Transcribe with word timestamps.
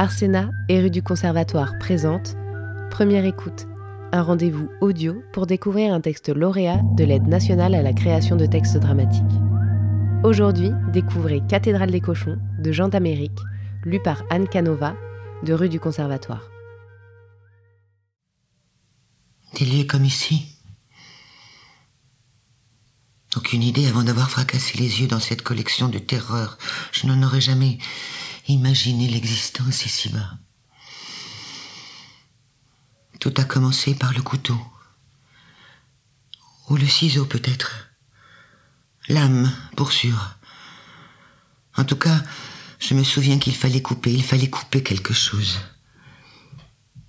Arsena 0.00 0.50
et 0.70 0.80
rue 0.80 0.88
du 0.88 1.02
Conservatoire 1.02 1.76
présente 1.78 2.34
Première 2.90 3.26
écoute, 3.26 3.66
un 4.12 4.22
rendez-vous 4.22 4.70
audio 4.80 5.22
pour 5.34 5.46
découvrir 5.46 5.92
un 5.92 6.00
texte 6.00 6.30
lauréat 6.30 6.80
de 6.96 7.04
l'aide 7.04 7.26
nationale 7.26 7.74
à 7.74 7.82
la 7.82 7.92
création 7.92 8.36
de 8.36 8.46
textes 8.46 8.78
dramatiques. 8.78 9.20
Aujourd'hui, 10.24 10.70
découvrez 10.90 11.42
Cathédrale 11.46 11.90
des 11.90 12.00
cochons 12.00 12.38
de 12.60 12.72
Jean 12.72 12.88
d'Amérique, 12.88 13.40
lu 13.84 14.00
par 14.00 14.22
Anne 14.30 14.48
Canova 14.48 14.96
de 15.42 15.52
rue 15.52 15.68
du 15.68 15.78
Conservatoire. 15.78 16.48
Des 19.58 19.66
lieux 19.66 19.84
comme 19.84 20.06
ici 20.06 20.56
aucune 23.36 23.62
idée 23.62 23.86
avant 23.86 24.02
d'avoir 24.02 24.28
fracassé 24.28 24.76
les 24.78 25.02
yeux 25.02 25.06
dans 25.06 25.20
cette 25.20 25.42
collection 25.42 25.88
de 25.88 25.98
terreurs. 25.98 26.58
Je 26.90 27.06
n'en 27.06 27.22
aurais 27.22 27.40
jamais 27.40 27.78
imaginé 28.48 29.08
l'existence 29.08 29.86
ici-bas. 29.86 30.38
Tout 33.20 33.34
a 33.36 33.44
commencé 33.44 33.94
par 33.94 34.12
le 34.12 34.22
couteau. 34.22 34.58
Ou 36.68 36.76
le 36.76 36.86
ciseau 36.86 37.26
peut-être. 37.26 37.90
L'âme, 39.08 39.52
pour 39.76 39.92
sûr. 39.92 40.36
En 41.76 41.84
tout 41.84 41.96
cas, 41.96 42.22
je 42.78 42.94
me 42.94 43.04
souviens 43.04 43.38
qu'il 43.38 43.54
fallait 43.54 43.82
couper, 43.82 44.12
il 44.12 44.24
fallait 44.24 44.50
couper 44.50 44.82
quelque 44.82 45.12
chose. 45.12 45.58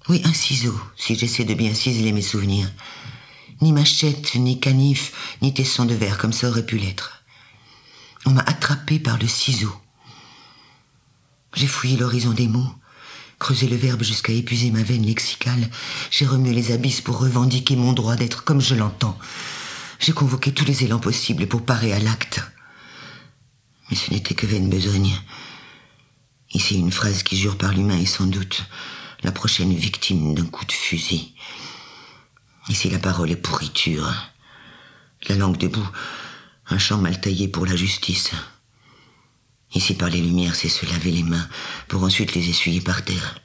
Oui, 0.10 0.22
un 0.26 0.34
ciseau, 0.34 0.80
si 0.98 1.16
j'essaie 1.16 1.46
de 1.46 1.54
bien 1.54 1.74
ciseler 1.74 2.12
mes 2.12 2.22
souvenirs. 2.22 2.70
Ni 3.62 3.72
machette, 3.72 4.36
ni 4.36 4.60
canif, 4.60 5.38
ni 5.42 5.54
tesson 5.54 5.86
de 5.86 5.94
verre, 5.94 6.18
comme 6.18 6.34
ça 6.34 6.50
aurait 6.50 6.66
pu 6.66 6.78
l'être. 6.78 7.24
On 8.26 8.32
m'a 8.32 8.42
attrapé 8.42 9.00
par 9.00 9.18
le 9.18 9.28
ciseau. 9.28 9.74
J'ai 11.54 11.68
fouillé 11.68 11.98
l'horizon 11.98 12.32
des 12.32 12.48
mots, 12.48 12.74
creusé 13.40 13.68
le 13.68 13.76
verbe 13.76 14.04
jusqu'à 14.04 14.34
épuiser 14.34 14.72
ma 14.72 14.84
veine 14.84 15.06
lexicale. 15.06 15.70
J'ai 16.10 16.26
remué 16.26 16.54
les 16.54 16.72
abysses 16.72 17.02
pour 17.02 17.20
revendiquer 17.20 17.76
mon 17.76 17.94
droit 17.94 18.16
d'être 18.16 18.44
comme 18.44 18.62
je 18.62 18.76
l'entends. 18.76 19.18
J'ai 20.00 20.14
convoqué 20.14 20.54
tous 20.54 20.66
les 20.66 20.84
élans 20.84 21.00
possibles 21.00 21.48
pour 21.48 21.66
parer 21.66 21.94
à 21.94 22.00
l'acte. 22.00 22.42
Mais 23.90 23.96
ce 23.98 24.12
n'était 24.12 24.36
que 24.36 24.48
vaine 24.48 24.70
besogne. 24.70 25.14
Ici, 26.54 26.80
une 26.80 26.92
phrase 26.92 27.24
qui 27.24 27.38
jure 27.38 27.58
par 27.58 27.74
l'humain 27.74 27.98
est 27.98 28.06
sans 28.06 28.26
doute 28.26 28.64
la 29.24 29.32
prochaine 29.32 29.74
victime 29.74 30.34
d'un 30.34 30.46
coup 30.46 30.66
de 30.66 30.72
fusil. 30.72 31.34
Ici, 32.70 32.90
la 32.90 33.00
parole 33.00 33.32
est 33.32 33.36
pourriture. 33.36 34.12
La 35.30 35.36
langue 35.36 35.58
debout, 35.58 35.88
un 36.68 36.78
champ 36.78 36.98
mal 36.98 37.22
taillé 37.22 37.48
pour 37.48 37.66
la 37.66 37.76
justice. 37.76 38.32
Ici, 39.74 39.94
par 39.94 40.10
les 40.10 40.22
lumières, 40.22 40.56
c'est 40.56 40.70
se 40.70 40.86
laver 40.86 41.12
les 41.12 41.24
mains 41.24 41.48
pour 41.88 42.04
ensuite 42.04 42.34
les 42.36 42.50
essuyer 42.50 42.82
par 42.82 43.04
terre. 43.04 43.40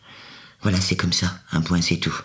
Voilà, 0.62 0.80
c'est 0.80 0.96
comme 0.96 1.12
ça. 1.12 1.40
Un 1.52 1.60
point, 1.60 1.80
c'est 1.80 1.98
tout. 1.98 2.16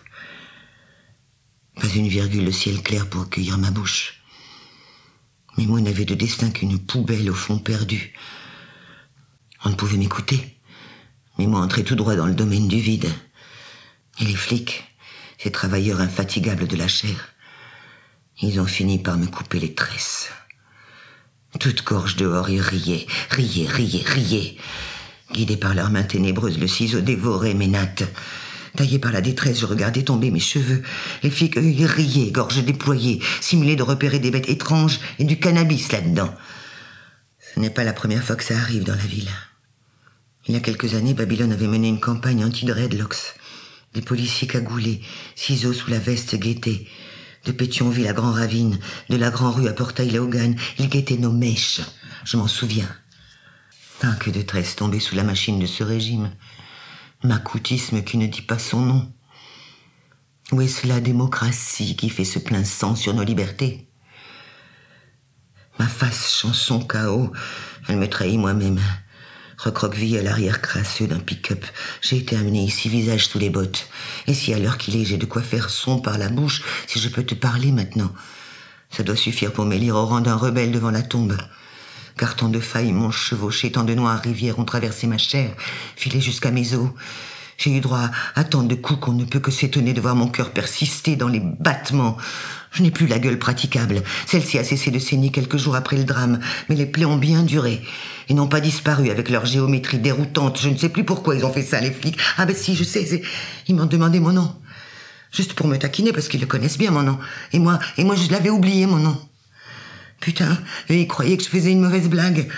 Pas 1.76 1.88
une 1.88 2.08
virgule 2.08 2.46
de 2.46 2.52
ciel 2.52 2.82
clair 2.82 3.08
pour 3.08 3.22
accueillir 3.22 3.58
ma 3.58 3.72
bouche. 3.72 4.22
Mes 5.58 5.68
mots 5.68 5.80
n'avaient 5.80 6.06
de 6.06 6.16
destin 6.16 6.50
qu'une 6.50 6.80
poubelle 6.80 7.30
au 7.30 7.36
fond 7.36 7.60
perdu. 7.60 8.14
On 9.64 9.70
ne 9.70 9.76
pouvait 9.76 9.98
m'écouter. 9.98 10.58
Mes 11.38 11.48
mots 11.48 11.60
entraient 11.60 11.84
tout 11.84 11.96
droit 11.96 12.16
dans 12.16 12.26
le 12.26 12.34
domaine 12.34 12.68
du 12.68 12.80
vide. 12.80 13.10
Et 14.20 14.26
les 14.26 14.36
flics, 14.36 14.84
ces 15.38 15.52
travailleurs 15.52 16.02
infatigables 16.02 16.68
de 16.68 16.76
la 16.76 16.88
chair. 16.88 17.34
Ils 18.42 18.60
ont 18.60 18.66
fini 18.66 18.98
par 18.98 19.18
me 19.18 19.28
couper 19.28 19.60
les 19.60 19.76
tresses. 19.76 20.30
Toute 21.60 21.84
gorge 21.84 22.16
dehors, 22.16 22.50
ils 22.50 22.62
riaient, 22.62 23.06
riaient, 23.30 23.68
riaient, 23.68 24.06
riaient. 24.06 24.56
Guidé 25.34 25.58
par 25.58 25.74
leurs 25.74 25.90
mains 25.90 26.04
ténébreuses, 26.04 26.60
le 26.60 26.68
ciseau 26.68 27.02
dévorait 27.02 27.54
mes 27.54 27.68
nattes. 27.68 28.04
Taillé 28.76 29.00
par 29.00 29.12
la 29.12 29.22
détresse, 29.22 29.60
je 29.60 29.66
regardais 29.66 30.04
tomber 30.04 30.32
mes 30.32 30.40
cheveux. 30.40 30.82
Les 31.24 31.30
flics, 31.30 31.58
eux, 31.58 31.64
ils 31.64 31.86
riaient, 31.86 32.32
gorge 32.32 32.64
déployée, 32.64 33.22
simulaient 33.42 33.76
de 33.76 33.84
repérer 33.84 34.20
des 34.20 34.32
bêtes 34.32 34.50
étranges 34.50 35.00
et 35.20 35.26
du 35.26 35.40
cannabis 35.40 35.92
là-dedans. 35.92 36.34
Ce 37.54 37.60
n'est 37.60 37.70
pas 37.70 37.84
la 37.84 37.94
première 37.94 38.24
fois 38.24 38.38
que 38.38 38.44
ça 38.44 38.58
arrive 38.58 38.86
dans 38.86 38.96
la 38.96 39.06
ville. 39.06 39.30
Il 40.48 40.54
y 40.54 40.58
a 40.58 40.62
quelques 40.62 40.96
années, 40.96 41.14
Babylone 41.14 41.52
avait 41.52 41.68
mené 41.68 41.90
une 41.90 42.00
campagne 42.00 42.46
anti-dreadlocks. 42.46 43.36
Des 43.94 44.02
policiers 44.02 44.48
cagoulés, 44.48 45.02
ciseaux 45.36 45.74
sous 45.74 45.90
la 45.90 46.00
veste 46.00 46.36
guettés. 46.36 46.88
De 47.46 47.52
Pétionville 47.52 48.08
à 48.08 48.14
Grand 48.14 48.32
Ravine, 48.32 48.78
de 49.10 49.16
la 49.16 49.32
Grand 49.32 49.52
Rue 49.52 49.68
à 49.68 49.74
Portail-Léogane, 49.74 50.56
ils 50.78 50.90
guettaient 50.90 51.18
nos 51.18 51.32
mèches. 51.32 51.82
Je 52.24 52.38
m'en 52.38 52.48
souviens. 52.48 52.90
Tant 54.00 54.16
que 54.16 54.30
de 54.30 54.42
tresses 54.42 54.76
tombées 54.76 55.00
sous 55.00 55.16
la 55.16 55.24
machine 55.24 55.60
de 55.60 55.66
ce 55.66 55.84
régime. 55.84 56.32
Macoutisme 57.24 58.04
qui 58.04 58.18
ne 58.18 58.28
dit 58.28 58.42
pas 58.42 58.60
son 58.60 58.82
nom. 58.82 59.12
Où 60.52 60.62
est-ce 60.62 60.86
la 60.86 61.00
démocratie 61.00 61.96
qui 61.96 62.10
fait 62.10 62.26
ce 62.26 62.40
plein 62.40 62.64
sang 62.64 62.96
sur 62.96 63.14
nos 63.14 63.24
libertés? 63.24 63.88
Ma 65.80 65.88
face 65.88 66.34
chanson 66.34 66.80
chaos, 66.80 67.32
elle 67.88 67.98
me 67.98 68.08
trahit 68.08 68.38
moi-même 68.38 68.80
recroquevillé 69.64 70.20
à 70.20 70.24
l'arrière 70.24 70.62
crasseux 70.62 71.08
d'un 71.08 71.20
pick-up. 71.20 71.64
J'ai 72.02 72.18
été 72.18 72.36
amené 72.36 72.64
ici, 72.64 72.90
visage 72.90 73.28
sous 73.28 73.40
les 73.40 73.50
bottes. 73.50 73.88
Et 74.28 74.34
si 74.34 74.54
à 74.54 74.60
l'heure 74.60 74.78
qu'il 74.78 74.96
est, 74.96 75.06
j'ai 75.06 75.18
de 75.18 75.26
quoi 75.26 75.42
faire 75.42 75.70
son 75.70 76.00
par 76.00 76.18
la 76.18 76.30
bouche, 76.30 76.64
si 76.88 77.00
je 77.00 77.10
peux 77.10 77.24
te 77.24 77.36
parler 77.36 77.72
maintenant, 77.72 78.12
ça 78.90 79.04
doit 79.04 79.16
suffire 79.16 79.54
pour 79.54 79.66
m'élire 79.66 79.96
au 79.96 80.06
rang 80.06 80.22
d'un 80.22 80.36
rebelle 80.36 80.72
devant 80.72 80.92
la 80.92 81.04
tombe. 81.04 81.38
Carton 82.18 82.50
de 82.50 82.60
faille, 82.60 82.92
mon 82.92 83.12
chevauché, 83.12 83.72
tant 83.72 83.84
de 83.84 83.94
noires 83.94 84.22
rivières 84.22 84.60
ont 84.60 84.66
traversé 84.66 85.08
ma 85.08 85.18
chair, 85.18 85.54
filé 85.96 86.20
jusqu'à 86.20 86.52
mes 86.52 86.74
os. 86.74 86.90
J'ai 87.62 87.78
eu 87.78 87.80
droit 87.80 88.10
à 88.34 88.44
tant 88.44 88.64
de 88.64 88.74
coups 88.74 89.00
qu'on 89.00 89.14
ne 89.14 89.24
peut 89.24 89.40
que 89.40 89.52
s'étonner 89.52 89.94
de 89.94 90.02
voir 90.02 90.16
mon 90.16 90.28
cœur 90.28 90.50
persister 90.50 91.16
dans 91.16 91.28
les 91.28 91.40
battements. 91.40 92.18
Je 92.72 92.82
n'ai 92.82 92.90
plus 92.90 93.06
la 93.06 93.20
gueule 93.20 93.38
praticable. 93.38 94.02
Celle-ci 94.26 94.58
a 94.58 94.64
cessé 94.64 94.90
de 94.90 94.98
saigner 94.98 95.30
quelques 95.30 95.58
jours 95.58 95.76
après 95.76 95.96
le 95.96 96.04
drame, 96.04 96.40
mais 96.70 96.76
les 96.76 96.88
plaies 96.88 97.06
ont 97.06 97.18
bien 97.18 97.44
duré. 97.44 97.84
Ils 98.30 98.36
n'ont 98.36 98.48
pas 98.48 98.62
disparu 98.62 99.12
avec 99.12 99.30
leur 99.30 99.46
géométrie 99.46 100.00
déroutante. 100.00 100.60
Je 100.60 100.70
ne 100.70 100.78
sais 100.78 100.90
plus 100.90 101.04
pourquoi 101.04 101.36
ils 101.36 101.46
ont 101.46 101.54
fait 101.54 101.62
ça, 101.62 101.80
les 101.80 101.92
flics. 101.92 102.18
Ah 102.38 102.48
ben 102.48 102.56
si, 102.56 102.76
je 102.76 102.84
sais, 102.84 103.22
ils 103.68 103.76
m'ont 103.76 103.86
demandé 103.86 104.20
mon 104.20 104.32
nom. 104.34 104.56
Juste 105.32 105.54
pour 105.54 105.68
me 105.68 105.78
taquiner, 105.78 106.14
parce 106.14 106.30
qu'ils 106.30 106.42
le 106.42 106.48
connaissent 106.48 106.80
bien, 106.80 106.90
mon 106.90 107.04
nom. 107.04 107.20
Et 107.54 107.60
moi, 107.60 107.78
et 107.96 108.04
moi, 108.04 108.16
je 108.16 108.32
l'avais 108.32 108.50
oublié, 108.50 108.88
mon 108.88 108.98
nom. 108.98 109.22
Putain, 110.20 110.58
ils 110.90 111.08
croyaient 111.08 111.38
que 111.38 111.44
je 111.44 111.50
faisais 111.50 111.72
une 111.72 111.82
mauvaise 111.82 112.10
blague. 112.10 112.50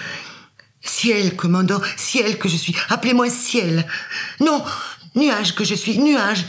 Ciel, 0.85 1.37
commandant, 1.37 1.81
ciel 1.95 2.37
que 2.37 2.49
je 2.49 2.57
suis. 2.57 2.75
Appelez-moi 2.89 3.29
ciel. 3.29 3.85
Non, 4.41 4.61
nuage 5.15 5.55
que 5.55 5.63
je 5.63 5.75
suis, 5.75 5.97
nuage. 5.99 6.45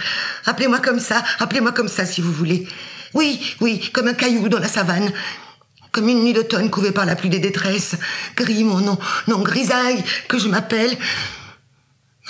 Appelez-moi 0.47 0.81
comme 0.81 1.01
ça, 1.01 1.23
appelez-moi 1.39 1.73
comme 1.73 1.89
ça 1.89 2.07
si 2.07 2.21
vous 2.21 2.33
voulez. 2.33 2.67
Oui, 3.13 3.41
oui, 3.61 3.91
comme 3.93 4.09
un 4.09 4.15
caillou 4.15 4.49
dans 4.49 4.59
la 4.59 4.69
savane. 4.69 5.13
Comme 5.93 6.09
une 6.09 6.25
nuit 6.25 6.33
d'automne 6.33 6.71
couvée 6.71 6.91
par 6.91 7.07
la 7.07 7.15
pluie 7.15 7.31
des 7.31 7.39
détresses. 7.39 7.97
Gris, 8.37 8.65
mon 8.65 8.81
nom, 8.81 8.99
non, 9.29 9.41
grisaille, 9.43 10.03
que 10.27 10.39
je 10.39 10.49
m'appelle. 10.49 10.97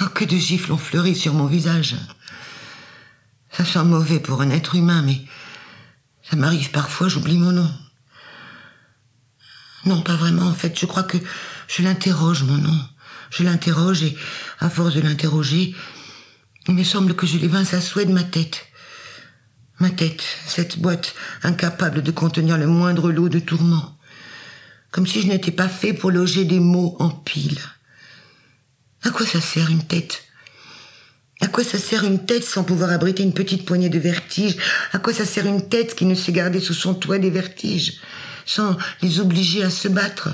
Oh, 0.00 0.06
que 0.14 0.24
de 0.24 0.36
gifles 0.36 0.72
ont 0.72 0.78
fleuri 0.78 1.14
sur 1.14 1.32
mon 1.32 1.46
visage. 1.46 1.96
Ça 3.50 3.64
sent 3.64 3.84
mauvais 3.84 4.18
pour 4.18 4.42
un 4.42 4.50
être 4.50 4.74
humain, 4.74 5.02
mais 5.02 5.20
ça 6.28 6.36
m'arrive 6.36 6.70
parfois, 6.70 7.08
j'oublie 7.08 7.38
mon 7.38 7.52
nom. 7.52 7.70
Non, 9.86 10.02
pas 10.02 10.16
vraiment, 10.16 10.46
en 10.46 10.54
fait. 10.54 10.78
Je 10.78 10.86
crois 10.86 11.02
que 11.02 11.18
je 11.68 11.82
l'interroge, 11.82 12.42
mon 12.42 12.56
nom. 12.56 12.80
Je 13.30 13.42
l'interroge 13.42 14.02
et, 14.02 14.16
à 14.60 14.68
force 14.70 14.94
de 14.94 15.00
l'interroger, 15.00 15.74
il 16.66 16.74
me 16.74 16.84
semble 16.84 17.14
que 17.14 17.26
je 17.26 17.38
l'évince 17.38 17.74
à 17.74 17.80
souhait 17.80 18.06
ma 18.06 18.22
tête. 18.22 18.66
Ma 19.80 19.90
tête, 19.90 20.22
cette 20.46 20.78
boîte 20.78 21.14
incapable 21.42 22.02
de 22.02 22.10
contenir 22.10 22.56
le 22.56 22.66
moindre 22.66 23.10
lot 23.10 23.28
de 23.28 23.38
tourments. 23.38 23.98
Comme 24.90 25.06
si 25.06 25.20
je 25.20 25.26
n'étais 25.26 25.50
pas 25.50 25.68
fait 25.68 25.92
pour 25.92 26.10
loger 26.10 26.44
des 26.44 26.60
mots 26.60 26.96
en 27.00 27.10
pile. 27.10 27.58
À 29.02 29.10
quoi 29.10 29.26
ça 29.26 29.40
sert 29.40 29.70
une 29.70 29.82
tête? 29.82 30.24
À 31.40 31.48
quoi 31.48 31.64
ça 31.64 31.78
sert 31.78 32.04
une 32.04 32.24
tête 32.24 32.44
sans 32.44 32.64
pouvoir 32.64 32.90
abriter 32.90 33.22
une 33.22 33.34
petite 33.34 33.66
poignée 33.66 33.90
de 33.90 33.98
vertiges 33.98 34.56
À 34.92 34.98
quoi 34.98 35.12
ça 35.12 35.26
sert 35.26 35.46
une 35.46 35.68
tête 35.68 35.94
qui 35.94 36.06
ne 36.06 36.14
sait 36.14 36.32
garder 36.32 36.60
sous 36.60 36.74
son 36.74 36.94
toit 36.94 37.18
des 37.18 37.30
vertiges 37.30 38.00
sans 38.46 38.76
les 39.02 39.20
obliger 39.20 39.64
à 39.64 39.70
se 39.70 39.88
battre? 39.88 40.28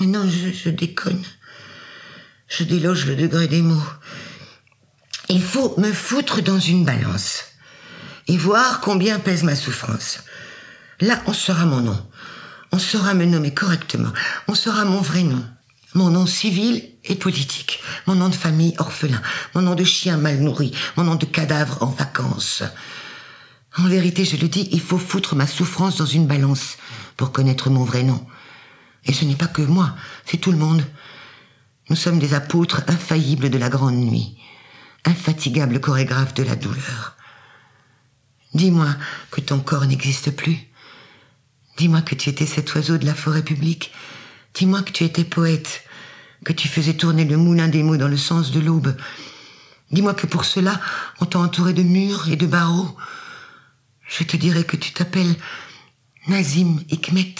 Mais 0.00 0.06
non, 0.06 0.26
je 0.28 0.70
déconne. 0.70 1.22
Je 2.48 2.64
déloge 2.64 3.06
le 3.06 3.14
degré 3.14 3.46
des 3.46 3.62
mots. 3.62 3.82
Il 5.30 5.40
faut 5.40 5.74
me 5.78 5.92
foutre 5.92 6.42
dans 6.42 6.58
une 6.58 6.84
balance 6.84 7.44
et 8.26 8.36
voir 8.36 8.80
combien 8.80 9.20
pèse 9.20 9.44
ma 9.44 9.54
souffrance. 9.54 10.18
Là, 11.00 11.22
on 11.26 11.32
saura 11.32 11.66
mon 11.66 11.80
nom. 11.80 12.06
On 12.72 12.80
saura 12.80 13.14
me 13.14 13.24
nommer 13.24 13.54
correctement. 13.54 14.12
On 14.48 14.56
saura 14.56 14.84
mon 14.84 15.00
vrai 15.00 15.22
nom. 15.22 15.44
Mon 15.94 16.10
nom 16.10 16.26
civil 16.26 16.82
et 17.04 17.14
politique. 17.14 17.80
Mon 18.08 18.16
nom 18.16 18.28
de 18.28 18.34
famille 18.34 18.74
orphelin. 18.78 19.22
Mon 19.54 19.62
nom 19.62 19.76
de 19.76 19.84
chien 19.84 20.16
mal 20.16 20.40
nourri. 20.40 20.72
Mon 20.96 21.04
nom 21.04 21.14
de 21.14 21.26
cadavre 21.26 21.80
en 21.80 21.86
vacances. 21.86 22.64
En 23.78 23.84
vérité, 23.84 24.24
je 24.24 24.36
le 24.36 24.48
dis, 24.48 24.68
il 24.72 24.80
faut 24.80 24.98
foutre 24.98 25.36
ma 25.36 25.46
souffrance 25.46 25.96
dans 25.96 26.06
une 26.06 26.26
balance 26.26 26.76
pour 27.16 27.30
connaître 27.30 27.70
mon 27.70 27.84
vrai 27.84 28.02
nom. 28.02 28.26
Et 29.04 29.12
ce 29.12 29.24
n'est 29.24 29.36
pas 29.36 29.46
que 29.46 29.62
moi, 29.62 29.94
c'est 30.26 30.38
tout 30.38 30.50
le 30.50 30.58
monde. 30.58 30.84
Nous 31.88 31.96
sommes 31.96 32.18
des 32.18 32.34
apôtres 32.34 32.82
infaillibles 32.88 33.48
de 33.48 33.58
la 33.58 33.68
grande 33.68 33.94
nuit, 33.94 34.36
infatigables 35.04 35.80
chorégraphes 35.80 36.34
de 36.34 36.42
la 36.42 36.56
douleur. 36.56 37.16
Dis-moi 38.54 38.88
que 39.30 39.40
ton 39.40 39.60
corps 39.60 39.86
n'existe 39.86 40.30
plus. 40.30 40.58
Dis-moi 41.76 42.02
que 42.02 42.14
tu 42.14 42.28
étais 42.28 42.46
cet 42.46 42.74
oiseau 42.74 42.98
de 42.98 43.06
la 43.06 43.14
forêt 43.14 43.42
publique. 43.42 43.92
Dis-moi 44.54 44.82
que 44.82 44.90
tu 44.90 45.04
étais 45.04 45.24
poète, 45.24 45.84
que 46.44 46.52
tu 46.52 46.68
faisais 46.68 46.94
tourner 46.94 47.24
le 47.24 47.36
moulin 47.36 47.68
des 47.68 47.82
mots 47.82 47.96
dans 47.96 48.08
le 48.08 48.16
sens 48.16 48.50
de 48.50 48.60
l'aube. 48.60 48.96
Dis-moi 49.90 50.14
que 50.14 50.26
pour 50.26 50.44
cela, 50.44 50.80
on 51.20 51.26
t'a 51.26 51.38
entouré 51.38 51.72
de 51.72 51.82
murs 51.82 52.28
et 52.28 52.36
de 52.36 52.46
barreaux. 52.46 52.96
Je 54.08 54.24
te 54.24 54.36
dirai 54.36 54.64
que 54.64 54.76
tu 54.76 54.92
t'appelles 54.92 55.36
Nazim 56.26 56.80
Hikmet. 56.90 57.36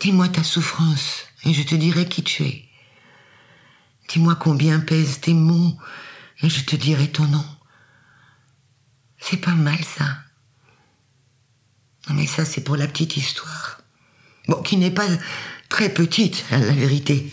Dis-moi 0.00 0.28
ta 0.28 0.42
souffrance 0.42 1.22
et 1.44 1.54
je 1.54 1.62
te 1.62 1.76
dirai 1.76 2.06
qui 2.08 2.22
tu 2.24 2.42
es. 2.42 2.64
Dis-moi 4.12 4.34
combien 4.34 4.78
pèsent 4.78 5.20
tes 5.20 5.32
mots 5.32 5.74
et 6.42 6.50
je 6.50 6.66
te 6.66 6.76
dirai 6.76 7.08
ton 7.08 7.24
nom. 7.24 7.44
C'est 9.18 9.38
pas 9.38 9.54
mal 9.54 9.82
ça. 9.82 10.18
Mais 12.10 12.26
ça 12.26 12.44
c'est 12.44 12.60
pour 12.60 12.76
la 12.76 12.86
petite 12.86 13.16
histoire. 13.16 13.80
Bon, 14.48 14.60
qui 14.60 14.76
n'est 14.76 14.90
pas 14.90 15.08
très 15.70 15.88
petite, 15.88 16.44
hein, 16.50 16.58
la 16.58 16.72
vérité. 16.72 17.32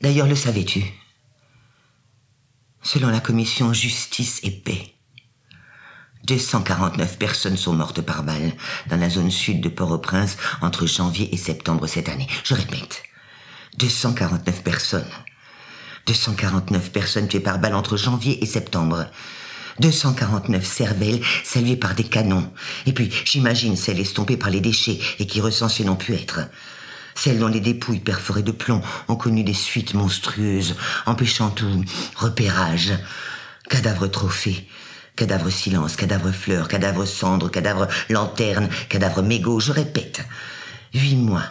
D'ailleurs, 0.00 0.28
le 0.28 0.36
savais-tu? 0.36 0.84
Selon 2.80 3.08
la 3.08 3.18
commission 3.18 3.72
Justice 3.72 4.38
et 4.44 4.52
Paix, 4.52 4.94
249 6.22 7.18
personnes 7.18 7.56
sont 7.56 7.74
mortes 7.74 8.02
par 8.02 8.22
balle 8.22 8.52
dans 8.86 8.96
la 8.96 9.10
zone 9.10 9.32
sud 9.32 9.60
de 9.60 9.68
Port-au-Prince 9.68 10.36
entre 10.60 10.86
janvier 10.86 11.34
et 11.34 11.36
septembre 11.36 11.88
cette 11.88 12.08
année. 12.08 12.28
Je 12.44 12.54
répète, 12.54 13.02
249 13.78 14.62
personnes. 14.62 15.10
249 16.08 16.90
personnes 16.90 17.28
tuées 17.28 17.40
par 17.40 17.58
balle 17.58 17.74
entre 17.74 17.98
janvier 17.98 18.42
et 18.42 18.46
septembre. 18.46 19.06
249 19.80 20.64
cervelles 20.64 21.20
saluées 21.44 21.76
par 21.76 21.94
des 21.94 22.04
canons. 22.04 22.50
Et 22.86 22.92
puis, 22.92 23.10
j'imagine 23.26 23.76
celles 23.76 24.00
estompées 24.00 24.38
par 24.38 24.48
les 24.48 24.60
déchets 24.60 24.98
et 25.18 25.26
qui 25.26 25.42
recensées 25.42 25.84
n'ont 25.84 25.96
pu 25.96 26.14
être. 26.14 26.40
Celles 27.14 27.38
dont 27.38 27.48
les 27.48 27.60
dépouilles 27.60 28.00
perforées 28.00 28.42
de 28.42 28.52
plomb 28.52 28.80
ont 29.08 29.16
connu 29.16 29.44
des 29.44 29.54
suites 29.54 29.92
monstrueuses, 29.92 30.76
empêchant 31.04 31.50
tout 31.50 31.84
repérage. 32.16 32.92
Cadavres 33.68 34.06
trophées, 34.06 34.66
cadavre 35.14 35.50
silence, 35.50 35.96
cadavre 35.96 36.32
fleurs, 36.32 36.68
cadavre 36.68 37.04
cendre, 37.04 37.50
cadavre 37.50 37.86
lanterne, 38.08 38.70
cadavre 38.88 39.22
mégot, 39.22 39.60
je 39.60 39.72
répète. 39.72 40.24
Huit 40.94 41.16
mois 41.16 41.44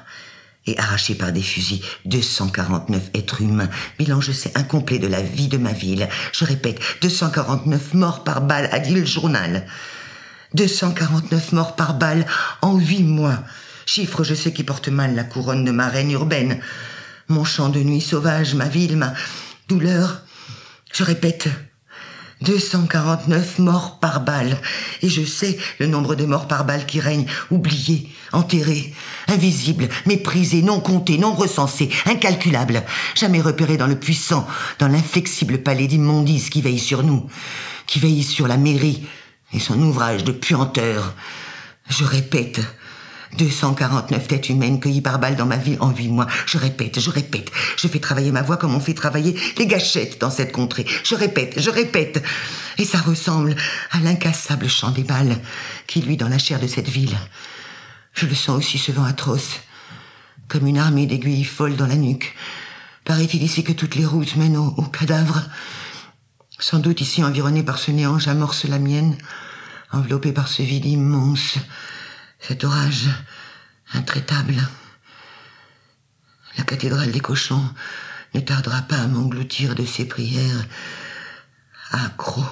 et 0.67 0.77
arrachés 0.77 1.15
par 1.15 1.31
des 1.31 1.41
fusils, 1.41 1.81
249 2.05 3.09
êtres 3.13 3.41
humains, 3.41 3.69
bilan 3.97 4.21
je 4.21 4.31
sais 4.31 4.51
incomplet 4.55 4.99
de 4.99 5.07
la 5.07 5.21
vie 5.21 5.47
de 5.47 5.57
ma 5.57 5.71
ville. 5.71 6.07
Je 6.33 6.45
répète, 6.45 6.79
249 7.01 7.93
morts 7.93 8.23
par 8.23 8.41
balle, 8.41 8.69
a 8.71 8.79
dit 8.79 8.93
le 8.93 9.05
journal. 9.05 9.65
249 10.53 11.51
morts 11.53 11.75
par 11.75 11.93
balle 11.93 12.25
en 12.61 12.77
huit 12.77 13.03
mois. 13.03 13.39
Chiffre, 13.85 14.23
je 14.23 14.35
sais, 14.35 14.53
qui 14.53 14.63
porte 14.63 14.89
mal 14.89 15.15
la 15.15 15.23
couronne 15.23 15.63
de 15.63 15.71
ma 15.71 15.87
reine 15.87 16.11
urbaine. 16.11 16.59
Mon 17.29 17.43
champ 17.43 17.69
de 17.69 17.79
nuit 17.79 18.01
sauvage, 18.01 18.53
ma 18.53 18.67
ville, 18.67 18.97
ma 18.97 19.13
douleur. 19.67 20.21
Je 20.93 21.03
répète, 21.03 21.49
249 22.41 23.59
morts 23.59 23.99
par 23.99 24.21
balle. 24.21 24.57
Et 25.01 25.09
je 25.09 25.23
sais 25.23 25.57
le 25.79 25.87
nombre 25.87 26.15
de 26.15 26.25
morts 26.25 26.47
par 26.47 26.65
balle 26.65 26.85
qui 26.85 26.99
règnent, 26.99 27.27
oubliés, 27.51 28.09
enterrés, 28.31 28.93
invisibles, 29.27 29.89
méprisés, 30.05 30.61
non 30.61 30.79
comptés, 30.79 31.17
non 31.17 31.33
recensés, 31.33 31.89
incalculables, 32.05 32.83
jamais 33.15 33.41
repérés 33.41 33.77
dans 33.77 33.87
le 33.87 33.99
puissant, 33.99 34.47
dans 34.79 34.87
l'inflexible 34.87 35.59
palais 35.59 35.87
d'immondice 35.87 36.49
qui 36.49 36.61
veille 36.61 36.79
sur 36.79 37.03
nous, 37.03 37.27
qui 37.85 37.99
veille 37.99 38.23
sur 38.23 38.47
la 38.47 38.57
mairie 38.57 39.05
et 39.53 39.59
son 39.59 39.81
ouvrage 39.81 40.23
de 40.23 40.31
puanteur. 40.31 41.13
Je 41.89 42.03
répète, 42.03 42.61
249 43.37 44.27
têtes 44.27 44.49
humaines 44.49 44.79
cueillies 44.79 45.01
par 45.01 45.19
balle 45.19 45.35
dans 45.35 45.45
ma 45.45 45.57
ville 45.57 45.77
en 45.79 45.91
huit 45.91 46.07
mois. 46.07 46.27
Je 46.45 46.57
répète, 46.57 46.99
je 46.99 47.09
répète. 47.09 47.51
Je 47.77 47.87
fais 47.87 47.99
travailler 47.99 48.31
ma 48.31 48.41
voix 48.41 48.57
comme 48.57 48.75
on 48.75 48.79
fait 48.79 48.93
travailler 48.93 49.37
les 49.57 49.67
gâchettes 49.67 50.19
dans 50.19 50.31
cette 50.31 50.51
contrée. 50.51 50.85
Je 51.03 51.15
répète, 51.15 51.59
je 51.59 51.69
répète. 51.69 52.23
Et 52.77 52.85
ça 52.85 52.99
ressemble 52.99 53.55
à 53.91 53.99
l'incassable 53.99 54.69
chant 54.69 54.91
des 54.91 55.03
balles 55.03 55.37
qui 55.87 56.01
luit 56.01 56.17
dans 56.17 56.29
la 56.29 56.37
chair 56.37 56.59
de 56.59 56.67
cette 56.67 56.89
ville. 56.89 57.17
Je 58.13 58.25
le 58.25 58.35
sens 58.35 58.57
aussi 58.57 58.77
ce 58.77 58.91
vent 58.91 59.03
atroce, 59.03 59.59
comme 60.47 60.65
une 60.65 60.77
armée 60.77 61.05
d'aiguilles 61.05 61.43
folles 61.43 61.75
dans 61.75 61.87
la 61.87 61.95
nuque. 61.95 62.35
Paraît-il 63.05 63.43
ici 63.43 63.63
que 63.63 63.73
toutes 63.73 63.95
les 63.95 64.05
routes 64.05 64.35
mènent 64.35 64.57
aux, 64.57 64.81
cadavres 64.83 65.43
Sans 66.59 66.79
doute 66.79 67.01
ici 67.01 67.23
environné 67.23 67.63
par 67.63 67.77
ce 67.77 67.91
néant, 67.91 68.19
j'amorce 68.19 68.65
la 68.65 68.79
mienne, 68.79 69.17
enveloppé 69.91 70.31
par 70.31 70.47
ce 70.47 70.63
vide 70.63 70.85
immense 70.85 71.57
cet 72.39 72.63
orage 72.63 73.09
intraitable. 73.93 74.55
La 76.57 76.63
cathédrale 76.63 77.11
des 77.11 77.19
cochons 77.19 77.63
ne 78.33 78.39
tardera 78.39 78.81
pas 78.81 78.97
à 78.97 79.07
m'engloutir 79.07 79.75
de 79.75 79.85
ses 79.85 80.05
prières 80.05 80.65
accro 81.91 82.43